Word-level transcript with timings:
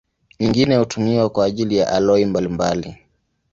Nyingine 0.39 0.75
hutumiwa 0.77 1.29
kwa 1.29 1.45
ajili 1.45 1.77
ya 1.77 1.91
aloi 1.91 2.25
mbalimbali. 2.25 2.97